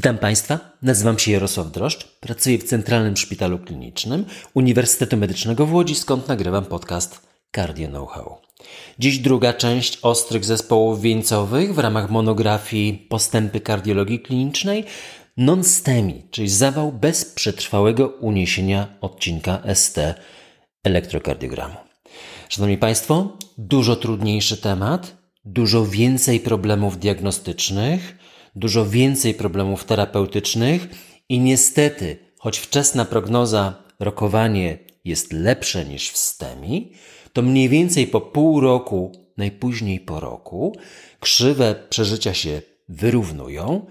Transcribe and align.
Witam 0.00 0.18
Państwa, 0.18 0.58
nazywam 0.82 1.18
się 1.18 1.32
Jarosław 1.32 1.72
Droszcz, 1.72 2.04
pracuję 2.20 2.58
w 2.58 2.64
Centralnym 2.64 3.16
Szpitalu 3.16 3.58
Klinicznym 3.58 4.24
Uniwersytetu 4.54 5.16
Medycznego 5.16 5.66
w 5.66 5.74
Łodzi, 5.74 5.94
skąd 5.94 6.28
nagrywam 6.28 6.64
podcast 6.64 7.26
Cardio 7.56 7.88
Know-how. 7.88 8.38
Dziś 8.98 9.18
druga 9.18 9.52
część 9.52 9.98
ostrych 10.02 10.44
zespołów 10.44 11.00
wieńcowych 11.00 11.74
w 11.74 11.78
ramach 11.78 12.10
monografii 12.10 13.06
Postępy 13.08 13.60
kardiologii 13.60 14.20
klinicznej 14.20 14.84
non-STEMI, 15.36 16.22
czyli 16.30 16.48
zawał 16.48 16.92
bez 16.92 17.24
przetrwałego 17.24 18.08
uniesienia 18.08 18.86
odcinka 19.00 19.62
ST 19.74 19.98
elektrokardiogramu. 20.84 21.76
Szanowni 22.48 22.78
Państwo, 22.78 23.36
dużo 23.58 23.96
trudniejszy 23.96 24.56
temat, 24.56 25.16
dużo 25.44 25.86
więcej 25.86 26.40
problemów 26.40 26.98
diagnostycznych, 26.98 28.20
dużo 28.56 28.86
więcej 28.86 29.34
problemów 29.34 29.84
terapeutycznych 29.84 30.88
i 31.28 31.40
niestety, 31.40 32.16
choć 32.38 32.58
wczesna 32.58 33.04
prognoza, 33.04 33.82
rokowanie 33.98 34.78
jest 35.04 35.32
lepsze 35.32 35.84
niż 35.84 36.10
w 36.10 36.16
STEMI, 36.16 36.92
to 37.32 37.42
mniej 37.42 37.68
więcej 37.68 38.06
po 38.06 38.20
pół 38.20 38.60
roku, 38.60 39.12
najpóźniej 39.36 40.00
po 40.00 40.20
roku, 40.20 40.76
krzywe 41.20 41.74
przeżycia 41.88 42.34
się 42.34 42.62
wyrównują 42.88 43.86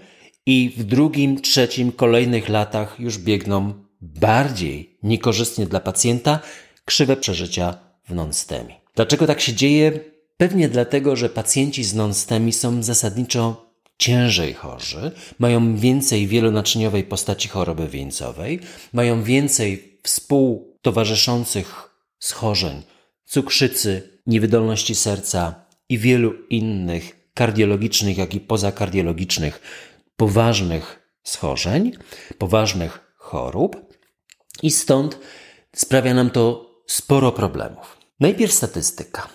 i 0.46 0.74
w 0.76 0.84
drugim, 0.84 1.40
trzecim, 1.40 1.92
kolejnych 1.92 2.48
latach 2.48 3.00
już 3.00 3.18
biegną 3.18 3.74
bardziej 4.00 4.98
niekorzystnie 5.02 5.66
dla 5.66 5.80
pacjenta 5.80 6.40
krzywe 6.84 7.16
przeżycia 7.16 7.78
w 8.08 8.14
non-STEMI. 8.14 8.74
Dlaczego 8.94 9.26
tak 9.26 9.40
się 9.40 9.54
dzieje? 9.54 10.00
Pewnie 10.36 10.68
dlatego, 10.68 11.16
że 11.16 11.28
pacjenci 11.28 11.84
z 11.84 11.94
non-STEMI 11.94 12.52
są 12.52 12.82
zasadniczo 12.82 13.69
ciężej 14.00 14.54
chorzy, 14.54 15.12
mają 15.38 15.76
więcej 15.76 16.26
wielonaczyniowej 16.26 17.04
postaci 17.04 17.48
choroby 17.48 17.88
wieńcowej, 17.88 18.60
mają 18.92 19.22
więcej 19.22 19.98
współtowarzyszących 20.02 21.90
schorzeń, 22.18 22.82
cukrzycy, 23.24 24.20
niewydolności 24.26 24.94
serca 24.94 25.64
i 25.88 25.98
wielu 25.98 26.32
innych 26.50 27.32
kardiologicznych, 27.34 28.18
jak 28.18 28.34
i 28.34 28.40
pozakardiologicznych 28.40 29.60
poważnych 30.16 31.00
schorzeń, 31.22 31.92
poważnych 32.38 33.14
chorób 33.16 33.76
i 34.62 34.70
stąd 34.70 35.18
sprawia 35.76 36.14
nam 36.14 36.30
to 36.30 36.70
sporo 36.86 37.32
problemów. 37.32 37.96
Najpierw 38.20 38.52
statystyka. 38.52 39.28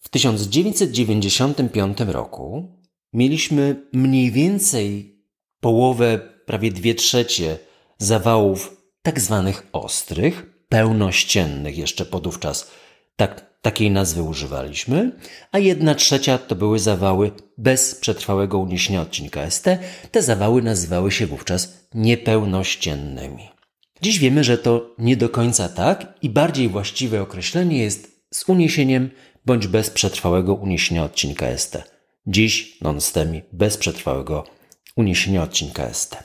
W 0.00 0.08
1995 0.08 1.98
roku 2.06 2.74
mieliśmy 3.14 3.86
mniej 3.92 4.30
więcej 4.30 5.18
połowę, 5.60 6.20
prawie 6.46 6.72
dwie 6.72 6.94
trzecie 6.94 7.58
zawałów 7.98 8.76
tak 9.02 9.20
zwanych 9.20 9.66
ostrych, 9.72 10.46
pełnościennych 10.68 11.78
jeszcze 11.78 12.04
podówczas 12.06 12.70
tak, 13.16 13.60
takiej 13.62 13.90
nazwy 13.90 14.22
używaliśmy, 14.22 15.12
a 15.52 15.58
jedna 15.58 15.94
trzecia 15.94 16.38
to 16.38 16.54
były 16.54 16.78
zawały 16.78 17.30
bez 17.58 17.94
przetrwałego 17.94 18.58
uniesienia 18.58 19.02
odcinka 19.02 19.50
ST. 19.50 19.64
Te 20.10 20.22
zawały 20.22 20.62
nazywały 20.62 21.12
się 21.12 21.26
wówczas 21.26 21.88
niepełnościennymi. 21.94 23.48
Dziś 24.02 24.18
wiemy, 24.18 24.44
że 24.44 24.58
to 24.58 24.94
nie 24.98 25.16
do 25.16 25.28
końca 25.28 25.68
tak 25.68 26.14
i 26.22 26.30
bardziej 26.30 26.68
właściwe 26.68 27.22
określenie 27.22 27.78
jest 27.78 28.24
z 28.34 28.48
uniesieniem 28.48 29.10
bądź 29.46 29.66
bez 29.66 29.90
przetrwałego 29.90 30.54
uniesienia 30.54 31.04
odcinka 31.04 31.58
ST. 31.58 31.93
Dziś 32.26 32.80
non-STEMI 32.80 33.42
bez 33.52 33.76
przetrwałego 33.76 34.44
uniesienia 34.96 35.42
odcinka 35.42 35.94
ST. 35.94 36.16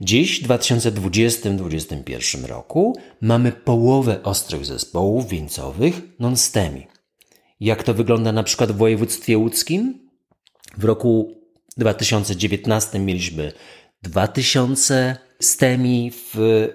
Dziś, 0.00 0.42
w 0.42 0.48
2020-2021 0.48 2.44
roku, 2.44 2.96
mamy 3.20 3.52
połowę 3.52 4.22
ostrych 4.22 4.66
zespołów 4.66 5.28
wieńcowych 5.28 6.00
non-STEMI. 6.18 6.86
Jak 7.60 7.82
to 7.82 7.94
wygląda 7.94 8.32
na 8.32 8.42
przykład 8.42 8.72
w 8.72 8.76
województwie 8.76 9.38
łódzkim? 9.38 10.08
W 10.76 10.84
roku 10.84 11.34
2019 11.76 12.98
mieliśmy 12.98 13.52
2000 14.02 15.16
STEMI 15.40 16.10
w 16.34 16.68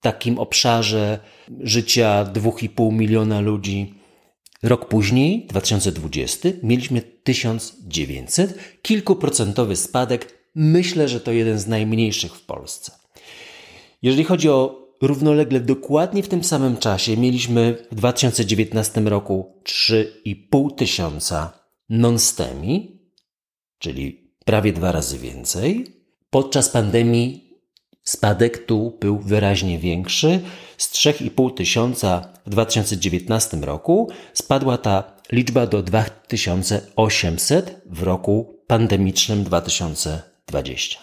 takim 0.00 0.38
obszarze 0.38 1.18
życia 1.60 2.24
2,5 2.24 2.92
miliona 2.92 3.40
ludzi. 3.40 3.94
Rok 4.62 4.88
później, 4.88 5.46
2020, 5.46 6.48
mieliśmy 6.62 7.02
1900, 7.02 8.58
kilkuprocentowy 8.82 9.76
spadek. 9.76 10.40
Myślę, 10.54 11.08
że 11.08 11.20
to 11.20 11.32
jeden 11.32 11.58
z 11.58 11.66
najmniejszych 11.66 12.34
w 12.34 12.44
Polsce. 12.44 12.92
Jeżeli 14.02 14.24
chodzi 14.24 14.48
o 14.48 14.88
równolegle 15.02 15.60
dokładnie 15.60 16.22
w 16.22 16.28
tym 16.28 16.44
samym 16.44 16.76
czasie, 16.76 17.16
mieliśmy 17.16 17.86
w 17.90 17.94
2019 17.94 19.00
roku 19.00 19.62
3,5 19.64 20.74
tysiąca 20.74 21.52
non-STEMI, 21.88 23.00
czyli 23.78 24.34
prawie 24.44 24.72
dwa 24.72 24.92
razy 24.92 25.18
więcej. 25.18 25.86
Podczas 26.30 26.68
pandemii 26.68 27.50
Spadek 28.02 28.66
tu 28.66 28.98
był 29.00 29.18
wyraźnie 29.18 29.78
większy. 29.78 30.40
Z 30.80 30.92
3,5 30.92 31.54
tysiąca 31.54 32.28
w 32.46 32.50
2019 32.50 33.56
roku 33.56 34.08
spadła 34.34 34.78
ta 34.78 35.04
liczba 35.32 35.66
do 35.66 35.82
2800 35.82 37.82
w 37.86 38.02
roku 38.02 38.58
pandemicznym 38.66 39.44
2020. 39.44 40.98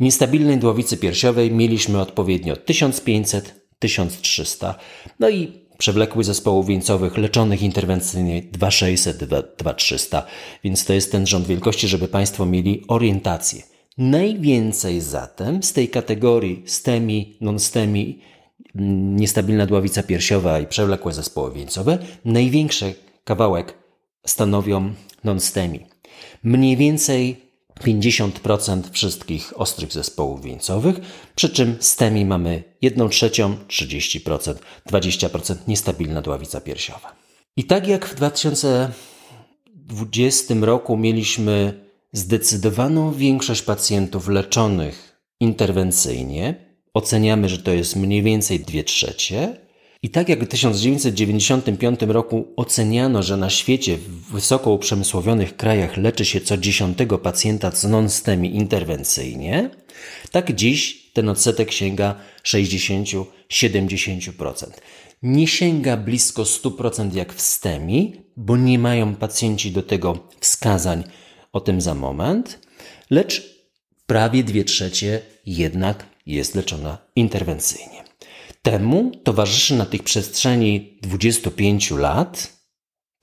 Niestabilnej 0.00 0.58
dłowicy 0.58 0.96
piersiowej 0.96 1.50
mieliśmy 1.50 2.00
odpowiednio 2.00 2.56
1500, 2.56 3.54
1300, 3.78 4.74
no 5.20 5.28
i 5.28 5.52
przewlekłych 5.78 6.26
zespołów 6.26 6.66
wieńcowych 6.66 7.18
leczonych 7.18 7.62
interwencyjnie 7.62 8.42
2600, 8.42 9.24
2300, 9.58 10.26
więc 10.64 10.84
to 10.84 10.92
jest 10.92 11.12
ten 11.12 11.26
rząd 11.26 11.46
wielkości, 11.46 11.88
żeby 11.88 12.08
Państwo 12.08 12.46
mieli 12.46 12.84
orientację. 12.88 13.62
Najwięcej 13.98 15.00
zatem 15.00 15.62
z 15.62 15.72
tej 15.72 15.88
kategorii 15.88 16.62
STEMI, 16.66 17.36
non-STEMI, 17.40 18.18
niestabilna 18.74 19.66
dławica 19.66 20.02
piersiowa 20.02 20.60
i 20.60 20.66
przewlekłe 20.66 21.12
zespoły 21.12 21.52
wieńcowe, 21.52 21.98
największy 22.24 22.94
kawałek 23.24 23.74
stanowią 24.26 24.94
non-STEMI. 25.24 25.86
Mniej 26.42 26.76
więcej 26.76 27.50
50% 27.80 28.82
wszystkich 28.92 29.60
ostrych 29.60 29.92
zespołów 29.92 30.42
wieńcowych, 30.42 31.00
przy 31.34 31.48
czym 31.48 31.76
STEMI 31.80 32.24
mamy 32.24 32.62
1 32.82 33.08
trzecią, 33.08 33.56
30%, 33.68 34.54
20% 34.90 35.56
niestabilna 35.68 36.22
dławica 36.22 36.60
piersiowa. 36.60 37.16
I 37.56 37.64
tak 37.64 37.88
jak 37.88 38.06
w 38.06 38.14
2020 38.14 40.54
roku 40.60 40.96
mieliśmy 40.96 41.90
Zdecydowaną 42.12 43.12
większość 43.12 43.62
pacjentów 43.62 44.28
leczonych 44.28 45.20
interwencyjnie 45.40 46.54
oceniamy, 46.94 47.48
że 47.48 47.58
to 47.58 47.72
jest 47.72 47.96
mniej 47.96 48.22
więcej 48.22 48.60
2 48.60 48.82
trzecie. 48.82 49.56
I 50.02 50.10
tak 50.10 50.28
jak 50.28 50.44
w 50.44 50.48
1995 50.48 52.00
roku 52.02 52.52
oceniano, 52.56 53.22
że 53.22 53.36
na 53.36 53.50
świecie 53.50 53.96
w 53.96 54.32
wysoko 54.32 54.70
uprzemysłowionych 54.70 55.56
krajach 55.56 55.96
leczy 55.96 56.24
się 56.24 56.40
co 56.40 56.56
dziesiątego 56.56 57.18
pacjenta 57.18 57.70
z 57.70 57.84
non-STEMI 57.84 58.56
interwencyjnie, 58.56 59.70
tak 60.30 60.54
dziś 60.54 61.10
ten 61.12 61.28
odsetek 61.28 61.72
sięga 61.72 62.14
60-70%. 62.44 64.66
Nie 65.22 65.46
sięga 65.46 65.96
blisko 65.96 66.42
100% 66.42 67.14
jak 67.14 67.34
w 67.34 67.40
STEMI, 67.40 68.12
bo 68.36 68.56
nie 68.56 68.78
mają 68.78 69.14
pacjenci 69.14 69.70
do 69.70 69.82
tego 69.82 70.28
wskazań 70.40 71.04
o 71.52 71.60
tym 71.60 71.80
za 71.80 71.94
moment, 71.94 72.58
lecz 73.10 73.60
prawie 74.06 74.44
dwie 74.44 74.64
trzecie 74.64 75.20
jednak 75.46 76.09
jest 76.26 76.54
leczona 76.54 76.98
interwencyjnie. 77.16 78.04
Temu 78.62 79.12
towarzyszy 79.24 79.74
na 79.74 79.86
tych 79.86 80.02
przestrzeni 80.02 80.98
25 81.02 81.90
lat 81.90 82.60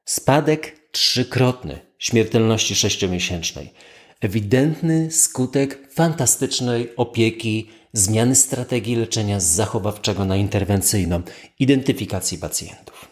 spadek 0.05 0.89
trzykrotny 0.91 1.79
śmiertelności 1.99 2.75
sześciomiesięcznej. 2.75 3.73
Ewidentny 4.21 5.11
skutek 5.11 5.93
fantastycznej 5.93 6.95
opieki, 6.95 7.69
zmiany 7.93 8.35
strategii 8.35 8.95
leczenia 8.95 9.39
z 9.39 9.45
zachowawczego 9.45 10.25
na 10.25 10.35
interwencyjną, 10.35 11.21
identyfikacji 11.59 12.37
pacjentów. 12.37 13.07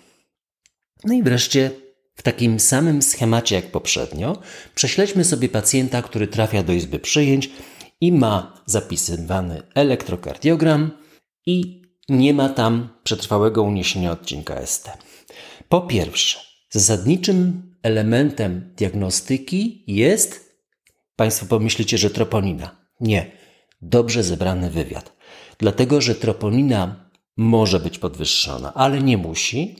No 1.03 1.13
i 1.13 1.23
wreszcie 1.23 1.71
w 2.21 2.23
takim 2.23 2.59
samym 2.59 3.01
schemacie 3.01 3.55
jak 3.55 3.71
poprzednio 3.71 4.37
prześledźmy 4.75 5.23
sobie 5.23 5.49
pacjenta, 5.49 6.01
który 6.01 6.27
trafia 6.27 6.63
do 6.63 6.73
izby 6.73 6.99
przyjęć 6.99 7.49
i 8.01 8.11
ma 8.11 8.63
zapisywany 8.65 9.63
elektrokardiogram 9.75 10.91
i 11.45 11.81
nie 12.09 12.33
ma 12.33 12.49
tam 12.49 12.89
przetrwałego 13.03 13.63
uniesienia 13.63 14.11
odcinka 14.11 14.65
ST. 14.65 14.89
Po 15.69 15.81
pierwsze, 15.81 16.39
zasadniczym 16.69 17.63
elementem 17.83 18.73
diagnostyki 18.77 19.83
jest, 19.87 20.55
Państwo 21.15 21.45
pomyślicie, 21.45 21.97
że 21.97 22.09
troponina. 22.09 22.75
Nie. 22.99 23.31
Dobrze 23.81 24.23
zebrany 24.23 24.69
wywiad. 24.69 25.13
Dlatego, 25.57 26.01
że 26.01 26.15
troponina 26.15 27.09
może 27.37 27.79
być 27.79 27.99
podwyższona, 27.99 28.73
ale 28.73 29.01
nie 29.01 29.17
musi. 29.17 29.75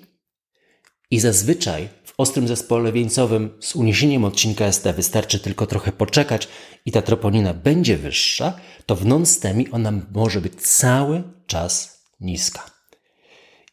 I 1.12 1.20
zazwyczaj 1.20 1.90
ostrym 2.22 2.48
zespole 2.48 2.92
wieńcowym 2.92 3.58
z 3.60 3.76
uniesieniem 3.76 4.26
odcinka 4.26 4.72
ST 4.72 4.84
wystarczy 4.96 5.40
tylko 5.40 5.68
trochę 5.68 5.92
poczekać 5.92 6.48
i 6.86 6.92
ta 6.92 7.02
troponina 7.02 7.54
będzie 7.54 7.98
wyższa, 7.98 8.54
to 8.86 8.96
w 8.96 9.06
non-STEMI 9.06 9.72
ona 9.72 9.94
może 10.14 10.42
być 10.42 10.54
cały 10.62 11.24
czas 11.48 12.02
niska. 12.20 12.72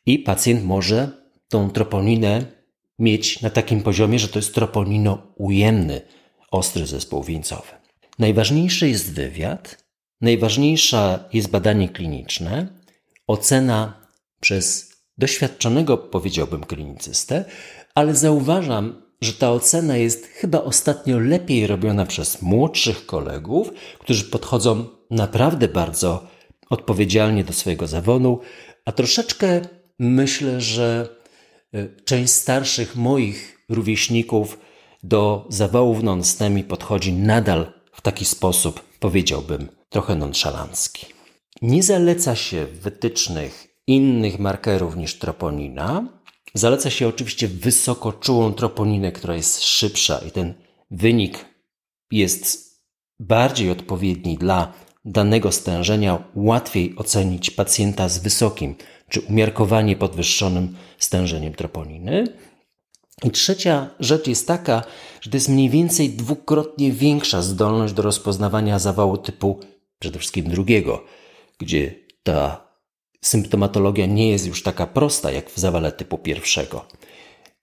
I 0.07 0.19
pacjent 0.19 0.65
może 0.65 1.11
tą 1.49 1.71
troponinę 1.71 2.45
mieć 2.99 3.43
na 3.43 3.51
takim 3.51 3.83
poziomie, 3.83 4.19
że 4.19 4.29
to 4.29 4.39
jest 4.39 4.55
troponino 4.55 5.23
ujemny 5.37 6.01
ostry 6.51 6.87
zespół 6.87 7.25
wieńcowy. 7.25 7.73
Najważniejszy 8.19 8.89
jest 8.89 9.13
wywiad, 9.13 9.85
najważniejsze 10.21 11.29
jest 11.33 11.51
badanie 11.51 11.89
kliniczne, 11.89 12.69
ocena 13.27 14.07
przez 14.41 14.89
doświadczonego, 15.19 15.99
powiedziałbym, 15.99 16.65
klinicystę, 16.65 17.45
ale 17.99 18.15
zauważam, 18.15 19.03
że 19.21 19.33
ta 19.33 19.53
ocena 19.53 19.97
jest 19.97 20.27
chyba 20.27 20.63
ostatnio 20.63 21.19
lepiej 21.19 21.67
robiona 21.67 22.07
przez 22.07 22.43
młodszych 22.43 23.07
kolegów, 23.07 23.71
którzy 23.99 24.25
podchodzą 24.25 24.85
naprawdę 25.11 25.69
bardzo 25.69 26.27
odpowiedzialnie 26.71 27.45
do 27.45 27.53
swojego 27.53 27.87
zawodu, 27.87 28.41
a 28.85 28.93
troszeczkę 28.93 29.61
myślę, 29.99 30.61
że 30.61 31.09
e, 31.75 31.89
część 32.05 32.33
starszych 32.33 32.97
moich 32.97 33.65
rówieśników 33.69 34.59
do 35.03 35.47
zawałów 35.49 36.03
non-STEMI 36.03 36.65
podchodzi 36.65 37.13
nadal 37.13 37.73
w 37.93 38.01
taki 38.01 38.25
sposób, 38.25 38.81
powiedziałbym, 39.01 39.69
trochę 39.89 40.15
nonszalancki. 40.15 41.07
Nie 41.63 41.83
zaleca 41.83 42.37
się 42.37 42.67
wytycznych 42.67 43.69
innych 43.87 44.39
markerów 44.39 44.97
niż 44.97 45.19
troponina. 45.19 46.18
Zaleca 46.55 46.91
się 46.91 47.09
oczywiście 47.09 47.49
wysokoczułą 47.49 48.53
troponinę, 48.53 49.13
która 49.13 49.37
jest 49.37 49.65
szybsza 49.65 50.19
i 50.19 50.31
ten 50.31 50.55
wynik 50.91 51.45
jest 52.11 52.69
bardziej 53.21 53.71
odpowiedni 53.71 54.39
dla 54.39 54.73
danego 55.05 55.53
stężenia, 55.53 56.25
łatwiej 56.35 56.97
ocenić 56.97 57.51
pacjenta 57.51 58.09
z 58.09 58.19
wysokim 58.19 58.75
czy 59.09 59.21
umiarkowanie 59.21 59.97
podwyższonym 59.97 60.77
stężeniem 60.99 61.55
troponiny. 61.55 62.25
I 63.25 63.31
trzecia 63.31 63.91
rzecz 64.01 64.27
jest 64.27 64.47
taka, 64.47 64.83
że 65.21 65.31
to 65.31 65.37
jest 65.37 65.49
mniej 65.49 65.71
więcej 65.71 66.11
dwukrotnie 66.11 66.93
większa 66.93 67.43
zdolność 67.43 67.95
do 67.95 68.03
rozpoznawania 68.03 68.79
zawału 68.79 69.17
typu 69.17 69.61
przede 69.99 70.19
wszystkim 70.19 70.51
drugiego, 70.51 71.05
gdzie 71.59 71.95
ta 72.23 72.68
symptomatologia 73.25 74.07
nie 74.07 74.31
jest 74.31 74.47
już 74.47 74.63
taka 74.63 74.87
prosta 74.87 75.31
jak 75.31 75.51
w 75.51 75.59
zawale 75.59 75.93
typu 75.93 76.19
pierwszego. 76.19 76.85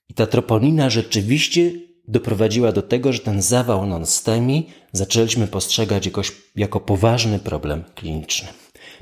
I 0.10 0.14
ta 0.14 0.28
troponina 0.28 0.90
rzeczywiście 0.90 1.72
doprowadziła 2.08 2.72
do 2.72 2.82
tego, 2.82 3.14
że 3.14 3.20
ten 3.20 3.42
zawał 3.42 3.86
non-STEMI 3.86 4.68
zaczęliśmy 4.92 5.48
postrzegać 5.48 6.06
jakoś, 6.06 6.32
jako 6.56 6.80
poważny 6.80 7.40
problem 7.40 7.84
kliniczny. 7.96 8.48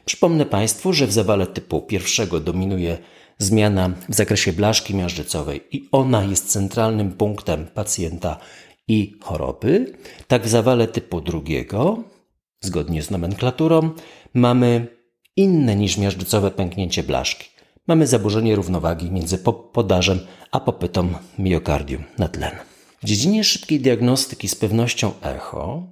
Przypomnę 0.05 0.45
Państwu, 0.45 0.93
że 0.93 1.07
w 1.07 1.13
zawale 1.13 1.47
typu 1.47 1.81
pierwszego 1.81 2.39
dominuje 2.39 2.97
zmiana 3.37 3.91
w 4.09 4.15
zakresie 4.15 4.53
blaszki 4.53 4.95
miażdżycowej 4.95 5.61
i 5.71 5.89
ona 5.91 6.23
jest 6.23 6.51
centralnym 6.51 7.11
punktem 7.11 7.67
pacjenta 7.67 8.37
i 8.87 9.13
choroby. 9.21 9.97
Tak 10.27 10.43
w 10.43 10.49
zawale 10.49 10.87
typu 10.87 11.21
drugiego, 11.21 12.03
zgodnie 12.61 13.03
z 13.03 13.11
nomenklaturą, 13.11 13.91
mamy 14.33 14.87
inne 15.35 15.75
niż 15.75 15.97
miażdżycowe 15.97 16.51
pęknięcie 16.51 17.03
blaszki. 17.03 17.45
Mamy 17.87 18.07
zaburzenie 18.07 18.55
równowagi 18.55 19.11
między 19.11 19.37
podażem 19.73 20.19
a 20.51 20.59
popytą 20.59 21.13
miokardium 21.39 22.03
na 22.17 22.27
tlen. 22.27 22.51
W 23.03 23.05
dziedzinie 23.05 23.43
szybkiej 23.43 23.79
diagnostyki 23.79 24.47
z 24.47 24.55
pewnością 24.55 25.11
echo, 25.21 25.83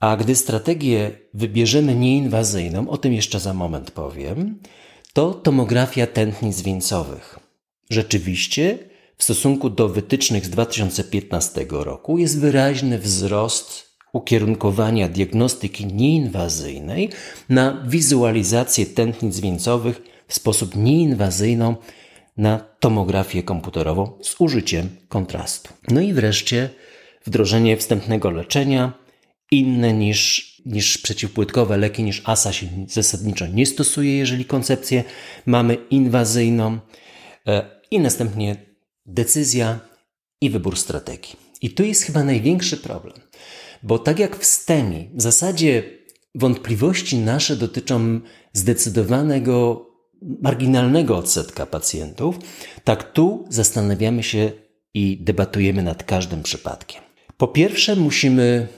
a 0.00 0.16
gdy 0.16 0.34
strategię 0.34 1.10
wybierzemy 1.34 1.94
nieinwazyjną, 1.94 2.88
o 2.88 2.96
tym 2.96 3.12
jeszcze 3.12 3.40
za 3.40 3.54
moment 3.54 3.90
powiem, 3.90 4.58
to 5.12 5.34
tomografia 5.34 6.06
tętnic 6.06 6.62
wieńcowych. 6.62 7.38
Rzeczywiście, 7.90 8.78
w 9.18 9.24
stosunku 9.24 9.70
do 9.70 9.88
wytycznych 9.88 10.46
z 10.46 10.50
2015 10.50 11.66
roku 11.70 12.18
jest 12.18 12.40
wyraźny 12.40 12.98
wzrost 12.98 13.93
ukierunkowania 14.14 15.08
diagnostyki 15.08 15.86
nieinwazyjnej 15.86 17.10
na 17.48 17.84
wizualizację 17.86 18.86
tętnic 18.86 19.40
wieńcowych 19.40 20.02
w 20.28 20.34
sposób 20.34 20.76
nieinwazyjną 20.76 21.76
na 22.36 22.58
tomografię 22.80 23.42
komputerową 23.42 24.18
z 24.22 24.34
użyciem 24.38 24.88
kontrastu. 25.08 25.72
No 25.88 26.00
i 26.00 26.12
wreszcie 26.12 26.70
wdrożenie 27.24 27.76
wstępnego 27.76 28.30
leczenia 28.30 28.92
inne 29.50 29.92
niż 29.92 30.54
niż 30.66 30.98
przeciwpłytkowe 30.98 31.76
leki, 31.76 32.02
niż 32.02 32.22
ASA 32.24 32.52
się 32.52 32.66
zasadniczo 32.88 33.46
nie 33.46 33.66
stosuje, 33.66 34.18
jeżeli 34.18 34.44
koncepcję 34.44 35.04
mamy 35.46 35.76
inwazyjną 35.90 36.78
e, 37.46 37.80
i 37.90 38.00
następnie 38.00 38.56
decyzja 39.06 39.78
i 40.40 40.50
wybór 40.50 40.78
strategii. 40.78 41.36
I 41.62 41.70
tu 41.70 41.84
jest 41.84 42.02
chyba 42.02 42.24
największy 42.24 42.76
problem, 42.76 43.16
bo 43.84 43.98
tak 43.98 44.18
jak 44.18 44.36
w 44.36 44.44
STEMI, 44.44 45.10
w 45.14 45.22
zasadzie 45.22 45.82
wątpliwości 46.34 47.18
nasze 47.18 47.56
dotyczą 47.56 48.20
zdecydowanego, 48.52 49.86
marginalnego 50.42 51.16
odsetka 51.16 51.66
pacjentów, 51.66 52.38
tak 52.84 53.12
tu 53.12 53.44
zastanawiamy 53.48 54.22
się 54.22 54.52
i 54.94 55.18
debatujemy 55.20 55.82
nad 55.82 56.02
każdym 56.02 56.42
przypadkiem. 56.42 57.02
Po 57.36 57.48
pierwsze, 57.48 57.96
musimy 57.96 58.68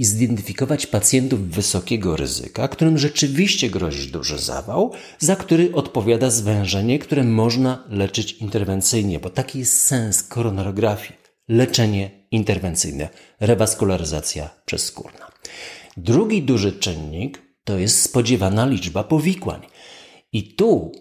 zidentyfikować 0.00 0.86
pacjentów 0.86 1.48
wysokiego 1.48 2.16
ryzyka, 2.16 2.68
którym 2.68 2.98
rzeczywiście 2.98 3.70
grozi 3.70 4.10
duży 4.10 4.38
zawał, 4.38 4.92
za 5.18 5.36
który 5.36 5.74
odpowiada 5.74 6.30
zwężenie, 6.30 6.98
które 6.98 7.24
można 7.24 7.84
leczyć 7.88 8.32
interwencyjnie, 8.32 9.20
bo 9.20 9.30
taki 9.30 9.58
jest 9.58 9.82
sens 9.82 10.22
koronarografii. 10.22 11.25
Leczenie 11.48 12.10
interwencyjne, 12.30 13.08
rewaskularyzacja 13.40 14.50
przezskórna. 14.64 15.32
Drugi 15.96 16.42
duży 16.42 16.72
czynnik 16.72 17.42
to 17.64 17.78
jest 17.78 18.02
spodziewana 18.02 18.66
liczba 18.66 19.04
powikłań. 19.04 19.60
I 20.32 20.54
tu 20.54 20.92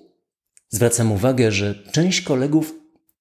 zwracam 0.70 1.12
uwagę, 1.12 1.52
że 1.52 1.76
część 1.92 2.22
kolegów 2.22 2.74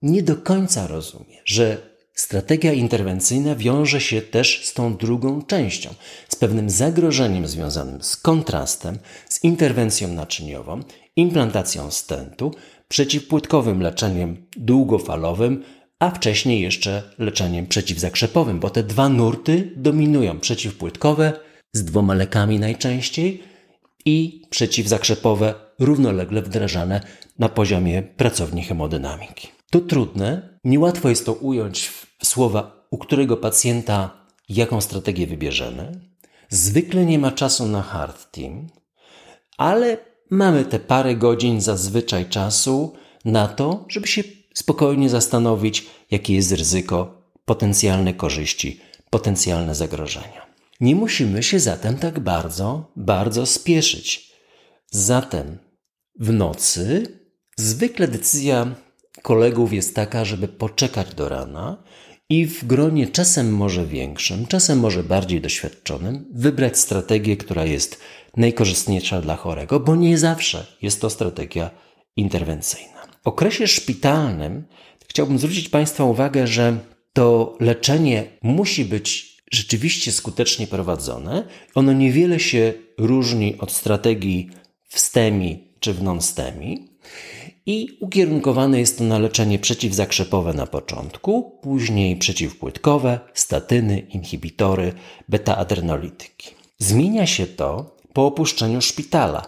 nie 0.03 0.23
do 0.23 0.37
końca 0.37 0.87
rozumie, 0.87 1.39
że 1.45 1.95
Strategia 2.15 2.73
interwencyjna 2.73 3.57
wiąże 3.57 4.01
się 4.01 4.23
też 4.23 4.67
z 4.67 4.75
tą 4.75 4.97
drugą 4.97 5.43
częścią, 5.43 5.95
z 6.29 6.37
pewnym 6.37 6.71
zagrożeniem 6.71 7.47
związanym 7.47 8.03
z 8.03 8.17
kontrastem, 8.17 8.99
z 9.29 9.45
interwencją 9.45 10.09
naczyniową, 10.09 10.81
implantacją 11.17 11.91
stentu, 11.91 12.55
przeciwpłytkowym 12.89 13.83
leczeniem 13.83 14.47
długofalowym, 14.57 15.65
a 15.99 16.11
wcześniej 16.11 16.61
jeszcze 16.61 17.03
leczeniem 17.19 17.67
przeciwzakrzepowym, 17.67 18.61
bo 18.61 18.71
te 18.71 18.83
dwa 18.83 19.09
nurty 19.09 19.73
dominują 19.77 20.41
przeciwpłytkowe 20.41 21.33
z 21.73 21.85
dwoma 21.85 22.15
lekami 22.15 22.59
najczęściej 22.59 23.43
i 24.05 24.43
przeciwzakrzepowe 24.51 25.55
równolegle 25.79 26.43
wdrażane 26.43 27.01
na 27.39 27.49
poziomie 27.49 28.03
pracowni 28.03 28.63
hemodynamiki. 28.63 29.49
To 29.71 29.81
trudne, 29.81 30.59
niełatwo 30.65 31.09
jest 31.09 31.27
to 31.27 31.33
ująć 31.33 31.89
w 31.89 32.27
słowa, 32.27 32.87
u 32.91 32.99
którego 32.99 33.37
pacjenta 33.37 34.27
jaką 34.49 34.81
strategię 34.81 35.27
wybierzemy. 35.27 36.01
Zwykle 36.49 37.07
nie 37.07 37.19
ma 37.19 37.31
czasu 37.31 37.67
na 37.67 37.83
hard 37.83 38.31
team, 38.33 38.67
ale 39.59 39.99
mamy 40.31 40.65
te 40.65 40.79
parę 40.79 41.17
godzin 41.17 41.61
zazwyczaj 41.61 42.29
czasu 42.29 42.95
na 43.25 43.49
to, 43.49 43.85
żeby 43.89 44.07
się 44.07 44.23
spokojnie 44.55 45.09
zastanowić, 45.11 45.87
jakie 46.11 46.35
jest 46.35 46.53
ryzyko, 46.53 47.23
potencjalne 47.45 48.15
korzyści, 48.15 48.81
potencjalne 49.11 49.75
zagrożenia. 49.75 50.47
Nie 50.81 50.97
musimy 50.97 51.43
się 51.43 51.61
zatem 51.61 51.99
tak 51.99 52.21
bardzo, 52.21 52.93
bardzo 52.97 53.47
spieszyć. 53.47 54.33
Zatem 54.91 55.59
w 56.21 56.33
nocy 56.33 57.19
zwykle 57.57 58.09
decyzja 58.09 58.75
kolegów 59.23 59.73
jest 59.73 59.95
taka, 59.95 60.25
żeby 60.25 60.49
poczekać 60.49 61.15
do 61.15 61.29
rana 61.29 61.83
i 62.29 62.47
w 62.47 62.65
gronie 62.65 63.07
czasem 63.07 63.55
może 63.55 63.87
większym, 63.87 64.47
czasem 64.47 64.79
może 64.79 65.03
bardziej 65.03 65.41
doświadczonym, 65.41 66.25
wybrać 66.33 66.79
strategię, 66.79 67.37
która 67.37 67.65
jest 67.65 68.01
najkorzystniejsza 68.37 69.21
dla 69.21 69.37
chorego, 69.37 69.81
bo 69.81 69.97
nie 69.97 70.19
zawsze 70.19 70.67
jest 70.83 71.01
to 71.01 71.11
strategia 71.11 71.71
interwencyjna. 72.17 73.04
Okresie 73.25 73.67
szpitalnym 73.67 74.65
chciałbym 75.09 75.39
zwrócić 75.39 75.69
Państwa 75.69 76.05
uwagę, 76.05 76.47
że 76.47 76.79
to 77.13 77.57
leczenie 77.61 78.25
musi 78.43 78.85
być 78.85 79.37
rzeczywiście 79.53 80.13
skutecznie 80.13 80.67
prowadzone. 80.67 81.49
Ono 81.75 81.93
niewiele 81.93 82.41
się 82.41 82.73
różni 82.99 83.59
od 83.59 83.73
strategii 83.73 84.51
w 84.89 84.99
STEMI 84.99 85.69
czy 85.81 85.95
w 85.95 86.03
non-STEMI 86.03 86.89
i 87.67 87.99
ukierunkowane 88.01 88.81
jest 88.81 88.99
to 88.99 89.05
na 89.05 89.19
leczenie 89.19 89.59
przeciwzakrzepowe 89.59 90.55
na 90.55 90.67
początku, 90.67 91.59
później 91.63 92.17
przeciwpłytkowe, 92.17 93.21
statyny, 93.35 93.99
inhibitory, 93.99 94.93
beta-adrenolityki. 95.29 96.51
Zmienia 96.79 97.27
się 97.27 97.47
to 97.47 97.97
po 98.13 98.27
opuszczeniu 98.27 98.81
szpitala 98.81 99.47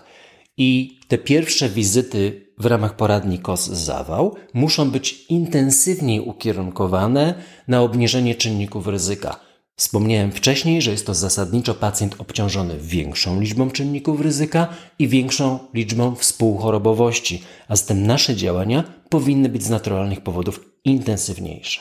i 0.57 0.99
te 1.09 1.19
pierwsze 1.19 1.69
wizyty 1.69 2.46
w 2.59 2.67
ramach 2.67 2.97
poradni 2.97 3.39
KOS 3.39 3.67
zawał 3.67 4.35
muszą 4.55 4.91
być 4.91 5.27
intensywniej 5.29 6.21
ukierunkowane 6.21 7.35
na 7.69 7.83
obniżenie 7.83 8.35
czynników 8.35 8.87
ryzyka. 8.87 9.41
Wspomniałem 9.77 10.33
wcześniej, 10.33 10.83
że 10.83 10.91
jest 10.91 11.07
to 11.07 11.15
zasadniczo 11.15 11.75
pacjent 11.75 12.15
obciążony 12.19 12.79
większą 12.81 13.41
liczbą 13.41 13.71
czynników 13.71 14.21
ryzyka 14.21 14.69
i 14.99 15.09
większą 15.09 15.59
liczbą 15.75 16.15
współchorobowości, 16.15 17.43
a 17.69 17.77
zatem 17.77 18.07
nasze 18.07 18.37
działania 18.37 18.85
powinny 19.09 19.49
być 19.49 19.63
z 19.63 19.71
naturalnych 19.71 20.21
powodów 20.21 20.61
intensywniejsze. 20.85 21.81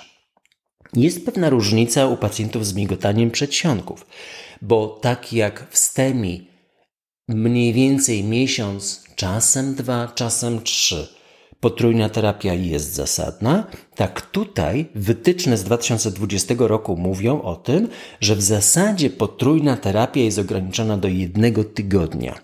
Jest 0.94 1.26
pewna 1.26 1.50
różnica 1.50 2.08
u 2.08 2.18
pacjentów 2.18 2.66
z 2.66 2.74
migotaniem 2.74 3.32
przedsionków, 3.32 4.06
bo 4.62 4.88
tak 4.88 5.34
jak 5.34 5.68
w 5.70 5.78
STEMI 5.78 6.55
mniej 7.28 7.74
więcej 7.74 8.24
miesiąc, 8.24 9.04
czasem 9.16 9.76
dwa, 9.76 10.08
czasem 10.16 10.62
trzy 10.62 11.08
potrójna 11.60 12.10
terapia 12.10 12.54
jest 12.54 12.94
zasadna, 12.94 13.68
tak 13.96 14.22
tutaj 14.22 14.86
wytyczne 14.96 15.58
z 15.58 15.64
2020 15.64 16.56
roku 16.58 16.98
mówią 16.98 17.42
o 17.42 17.56
tym, 17.56 17.88
że 18.20 18.36
w 18.36 18.42
zasadzie 18.42 19.10
potrójna 19.10 19.78
terapia 19.78 20.22
jest 20.22 20.40
ograniczona 20.40 20.98
do 20.98 21.08
jednego 21.08 21.64
tygodnia. 21.64 22.40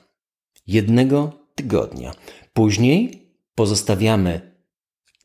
Jednego 0.67 1.31
tygodnia. 1.55 2.11
Później 2.53 3.29
pozostawiamy 3.55 4.55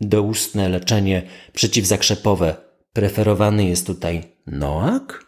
doustne 0.00 0.68
leczenie 0.68 1.22
przeciwzakrzepowe. 1.52 2.56
Preferowany 2.92 3.64
jest 3.64 3.86
tutaj 3.86 4.22
NOAK 4.46 5.26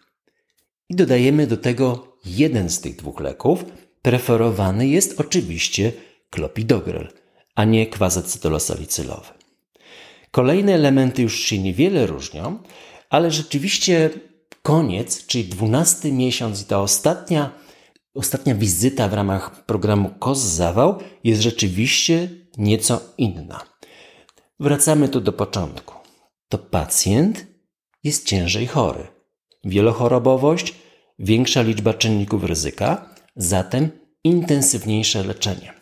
i 0.88 0.94
dodajemy 0.94 1.46
do 1.46 1.56
tego 1.56 2.16
jeden 2.24 2.70
z 2.70 2.80
tych 2.80 2.96
dwóch 2.96 3.20
leków. 3.20 3.64
Preferowany 4.02 4.88
jest 4.88 5.20
oczywiście 5.20 5.92
klopidogrel 6.30 7.08
a 7.58 7.64
nie 7.64 7.86
kwazacytolosalicylowy. 7.86 9.32
Kolejne 10.30 10.74
elementy 10.74 11.22
już 11.22 11.40
się 11.40 11.58
niewiele 11.58 12.06
różnią, 12.06 12.58
ale 13.10 13.30
rzeczywiście 13.30 14.10
koniec, 14.62 15.26
czyli 15.26 15.44
12 15.44 16.12
miesiąc 16.12 16.62
i 16.62 16.64
ta 16.64 16.80
ostatnia, 16.80 17.50
ostatnia 18.14 18.54
wizyta 18.54 19.08
w 19.08 19.14
ramach 19.14 19.64
programu 19.66 20.10
KOS-Zawał 20.18 20.98
jest 21.24 21.42
rzeczywiście 21.42 22.28
nieco 22.58 23.00
inna. 23.18 23.64
Wracamy 24.60 25.08
tu 25.08 25.20
do 25.20 25.32
początku. 25.32 25.94
To 26.48 26.58
pacjent 26.58 27.46
jest 28.04 28.26
ciężej 28.26 28.66
chory. 28.66 29.06
Wielochorobowość, 29.64 30.74
większa 31.18 31.62
liczba 31.62 31.94
czynników 31.94 32.44
ryzyka, 32.44 33.14
zatem 33.38 33.90
intensywniejsze 34.24 35.24
leczenie. 35.24 35.72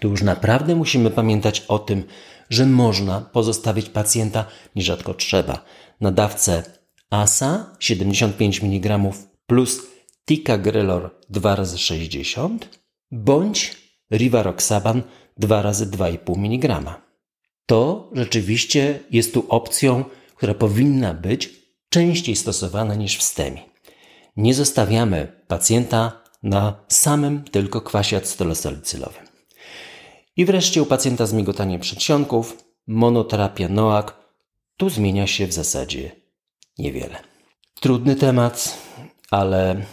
Tu 0.00 0.08
już 0.08 0.22
naprawdę 0.22 0.74
musimy 0.74 1.10
pamiętać 1.10 1.60
o 1.68 1.78
tym, 1.78 2.04
że 2.50 2.66
można 2.66 3.20
pozostawić 3.20 3.88
pacjenta, 3.88 4.44
nierzadko 4.76 5.14
trzeba, 5.14 5.64
na 6.00 6.12
dawce 6.12 6.62
ASA 7.10 7.76
75 7.80 8.62
mg 8.62 8.98
plus 9.46 9.82
Ticagrelor 10.26 11.10
2 11.30 11.56
razy 11.56 11.78
60 11.78 12.78
bądź 13.10 13.76
Rivaroxaban 14.12 15.02
2 15.36 15.62
razy 15.62 15.86
2,5 15.86 16.36
mg. 16.36 16.94
To 17.66 18.10
rzeczywiście 18.12 19.00
jest 19.10 19.34
tu 19.34 19.46
opcją, 19.48 20.04
która 20.36 20.54
powinna 20.54 21.14
być 21.14 21.50
częściej 21.88 22.36
stosowana 22.36 22.94
niż 22.94 23.16
w 23.18 23.22
STEMI. 23.22 23.60
Nie 24.36 24.54
zostawiamy 24.54 25.42
pacjenta 25.48 26.22
na 26.46 26.74
samym 26.88 27.44
tylko 27.44 27.80
kwasie 27.80 28.16
acetylsalicylowym. 28.16 29.22
I 30.36 30.44
wreszcie 30.44 30.82
u 30.82 30.86
pacjenta 30.86 31.26
z 31.26 31.32
migotaniem 31.32 31.80
przedsionków 31.80 32.64
monoterapia 32.86 33.68
NOAC 33.68 34.06
tu 34.76 34.90
zmienia 34.90 35.26
się 35.26 35.46
w 35.46 35.52
zasadzie 35.52 36.10
niewiele. 36.78 37.16
Trudny 37.80 38.16
temat, 38.16 38.78
ale 39.30 39.86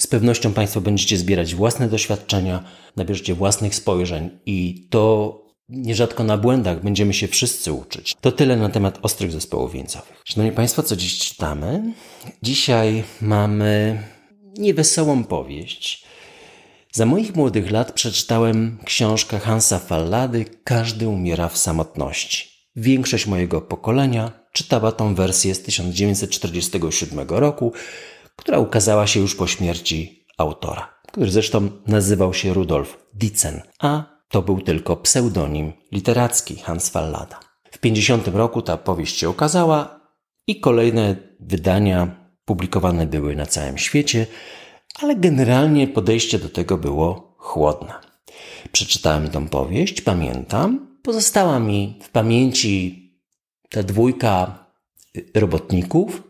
z 0.00 0.06
pewnością 0.06 0.52
Państwo 0.52 0.80
będziecie 0.80 1.18
zbierać 1.18 1.54
własne 1.54 1.88
doświadczenia, 1.88 2.64
nabierzecie 2.96 3.34
własnych 3.34 3.74
spojrzeń 3.74 4.30
i 4.46 4.86
to 4.90 5.36
nierzadko 5.68 6.24
na 6.24 6.38
błędach 6.38 6.82
będziemy 6.82 7.14
się 7.14 7.28
wszyscy 7.28 7.72
uczyć. 7.72 8.16
To 8.20 8.32
tyle 8.32 8.56
na 8.56 8.68
temat 8.68 8.98
ostrych 9.02 9.32
zespołów 9.32 9.72
wieńcowych. 9.72 10.22
Szanowni 10.24 10.56
Państwo, 10.56 10.82
co 10.82 10.96
dziś 10.96 11.18
czytamy? 11.18 11.92
Dzisiaj 12.42 13.04
mamy 13.20 14.02
niewesołą 14.58 15.24
powieść 15.24 16.10
za 16.92 17.06
moich 17.06 17.36
młodych 17.36 17.70
lat 17.70 17.92
przeczytałem 17.92 18.78
książkę 18.84 19.38
Hansa 19.38 19.78
Fallady 19.78 20.44
Każdy 20.64 21.08
umiera 21.08 21.48
w 21.48 21.58
samotności. 21.58 22.48
Większość 22.76 23.26
mojego 23.26 23.60
pokolenia 23.60 24.32
czytała 24.52 24.92
tą 24.92 25.14
wersję 25.14 25.54
z 25.54 25.62
1947 25.62 27.28
roku, 27.28 27.72
która 28.36 28.58
ukazała 28.58 29.06
się 29.06 29.20
już 29.20 29.34
po 29.34 29.46
śmierci 29.46 30.26
autora, 30.38 30.94
który 31.12 31.30
zresztą 31.30 31.68
nazywał 31.86 32.34
się 32.34 32.54
Rudolf 32.54 32.98
Ditzen, 33.14 33.62
a 33.78 34.20
to 34.28 34.42
był 34.42 34.60
tylko 34.60 34.96
pseudonim 34.96 35.72
literacki 35.92 36.56
Hans 36.56 36.88
Fallada. 36.88 37.40
W 37.70 37.78
50 37.78 38.28
roku 38.28 38.62
ta 38.62 38.76
powieść 38.76 39.18
się 39.18 39.30
ukazała 39.30 40.00
i 40.46 40.60
kolejne 40.60 41.16
wydania 41.40 42.19
publikowane 42.50 43.06
były 43.06 43.36
na 43.36 43.46
całym 43.46 43.78
świecie, 43.78 44.26
ale 45.00 45.16
generalnie 45.16 45.88
podejście 45.88 46.38
do 46.38 46.48
tego 46.48 46.78
było 46.78 47.34
chłodne. 47.38 47.92
Przeczytałem 48.72 49.30
tą 49.30 49.48
powieść, 49.48 50.00
pamiętam, 50.00 50.96
pozostała 51.02 51.60
mi 51.60 51.98
w 52.02 52.08
pamięci 52.08 52.72
ta 53.70 53.82
dwójka 53.82 54.66
robotników 55.34 56.22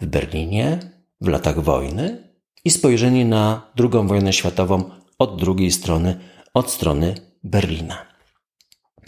w 0.00 0.06
Berlinie 0.06 0.78
w 1.20 1.28
latach 1.28 1.60
wojny 1.60 2.32
i 2.64 2.70
spojrzenie 2.70 3.24
na 3.24 3.72
II 3.78 4.06
wojnę 4.08 4.32
światową 4.32 4.90
od 5.18 5.40
drugiej 5.40 5.72
strony, 5.72 6.20
od 6.54 6.70
strony 6.70 7.14
Berlina. 7.44 8.06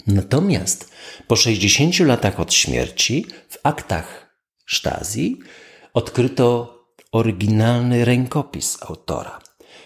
Natomiast 0.07 0.91
po 1.27 1.35
60 1.35 1.99
latach 1.99 2.39
od 2.39 2.53
śmierci 2.53 3.25
w 3.49 3.57
aktach 3.63 4.35
Stasi 4.67 5.39
odkryto 5.93 6.77
oryginalny 7.11 8.05
rękopis 8.05 8.77
autora, 8.81 9.39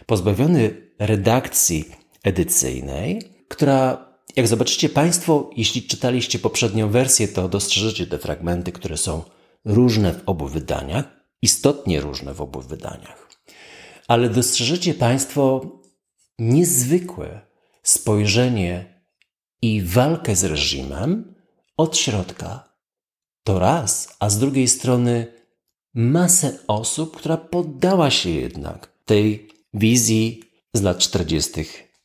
pozbawiony 0.05 0.91
redakcji 0.99 1.91
edycyjnej, 2.23 3.21
która, 3.47 4.07
jak 4.35 4.47
zobaczycie 4.47 4.89
Państwo, 4.89 5.49
jeśli 5.55 5.83
czytaliście 5.83 6.39
poprzednią 6.39 6.89
wersję, 6.89 7.27
to 7.27 7.49
dostrzeżecie 7.49 8.07
te 8.07 8.17
fragmenty, 8.17 8.71
które 8.71 8.97
są 8.97 9.23
różne 9.65 10.13
w 10.13 10.21
obu 10.25 10.47
wydaniach, 10.47 11.05
istotnie 11.41 12.01
różne 12.01 12.33
w 12.33 12.41
obu 12.41 12.61
wydaniach. 12.61 13.27
Ale 14.07 14.29
dostrzeżecie 14.29 14.93
Państwo 14.93 15.61
niezwykłe 16.39 17.41
spojrzenie 17.83 19.01
i 19.61 19.81
walkę 19.81 20.35
z 20.35 20.43
reżimem 20.43 21.35
od 21.77 21.97
środka. 21.97 22.73
To 23.43 23.59
raz, 23.59 24.15
a 24.19 24.29
z 24.29 24.39
drugiej 24.39 24.67
strony 24.67 25.36
masę 25.97 26.59
osób, 26.67 27.17
która 27.17 27.37
poddała 27.37 28.11
się 28.11 28.29
jednak 28.29 28.89
tej 29.05 29.47
wizji 29.73 30.43
z 30.73 30.81
lat 30.81 30.97
40. 30.97 31.51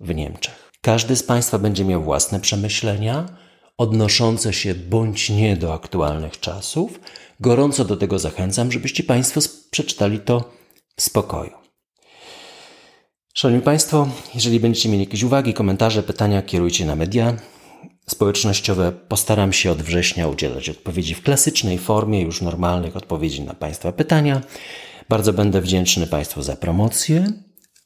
w 0.01 0.15
Niemczech. 0.15 0.73
Każdy 0.81 1.17
z 1.17 1.23
Państwa 1.23 1.59
będzie 1.59 1.85
miał 1.85 2.03
własne 2.03 2.41
przemyślenia, 2.41 3.27
odnoszące 3.79 4.53
się 4.53 4.75
bądź 4.75 5.31
nie 5.31 5.57
do 5.57 5.75
aktualnych 5.75 6.41
czasów. 6.41 7.01
Gorąco 7.41 7.85
do 7.85 7.97
tego 7.97 8.19
zachęcam, 8.19 8.73
żebyście 8.73 9.03
Państwo 9.03 9.41
przeczytali 9.71 10.21
to 10.21 10.53
w 10.97 11.03
spokoju. 11.03 11.53
Szanowni 13.35 13.63
Państwo, 13.63 14.09
jeżeli 14.35 14.61
będziecie 14.61 14.89
mieli 14.89 15.05
jakieś 15.05 15.23
uwagi, 15.23 15.55
komentarze, 15.55 16.03
pytania, 16.03 16.43
kierujcie 16.43 16.87
na 16.87 16.97
media 16.97 17.37
społecznościowe 18.07 18.93
postaram 18.93 19.53
się 19.53 19.71
od 19.71 19.83
września 19.83 20.29
udzielać 20.29 20.69
odpowiedzi 20.69 21.15
w 21.15 21.23
klasycznej 21.23 21.79
formie, 21.79 22.21
już 22.21 22.41
normalnych 22.41 22.97
odpowiedzi 22.97 23.43
na 23.43 23.55
Państwa 23.55 23.93
pytania. 23.93 24.41
Bardzo 25.09 25.33
będę 25.33 25.61
wdzięczny 25.61 26.07
Państwu 26.07 26.43
za 26.43 26.57
promocję. 26.57 27.33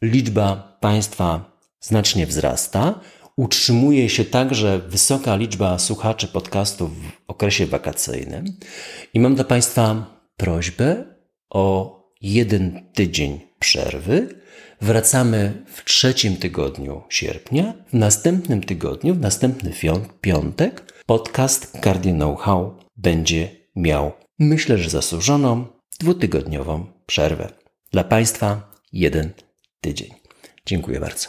Liczba 0.02 0.78
Państwa 0.80 1.58
znacznie 1.80 2.26
wzrasta. 2.26 3.00
Utrzymuje 3.36 4.08
się 4.08 4.24
także 4.24 4.78
wysoka 4.78 5.36
liczba 5.36 5.78
słuchaczy 5.78 6.28
podcastów 6.28 6.90
w 6.90 7.30
okresie 7.30 7.66
wakacyjnym 7.66 8.44
i 9.14 9.20
mam 9.20 9.34
do 9.34 9.44
Państwa 9.44 10.06
prośbę 10.36 11.04
o 11.50 11.96
jeden 12.20 12.90
tydzień 12.94 13.45
przerwy. 13.58 14.28
Wracamy 14.80 15.64
w 15.66 15.84
trzecim 15.84 16.36
tygodniu 16.36 17.02
sierpnia. 17.08 17.74
W 17.88 17.94
następnym 17.94 18.60
tygodniu, 18.60 19.14
w 19.14 19.20
następny 19.20 19.72
piątek, 20.20 20.92
podcast 21.06 21.78
Cardio 21.84 22.12
Know-how 22.12 22.78
będzie 22.96 23.48
miał, 23.76 24.12
myślę, 24.38 24.78
że 24.78 24.90
zasłużoną 24.90 25.66
dwutygodniową 26.00 26.86
przerwę. 27.06 27.48
Dla 27.92 28.04
Państwa 28.04 28.72
jeden 28.92 29.30
tydzień. 29.80 30.10
Dziękuję 30.66 31.00
bardzo. 31.00 31.28